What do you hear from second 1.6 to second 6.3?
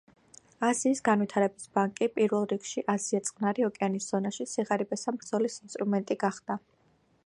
ბანკი, პირველ რიგში, აზია-წყნარი ოკეანის ზონაში სიღარიბესთან ბრძოლის ინსტრუმენტი